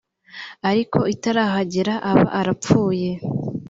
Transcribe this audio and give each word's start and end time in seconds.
ariko 0.69 0.99
itarahagera 1.13 1.93
aba 2.11 2.25
arapfuye 2.39 3.09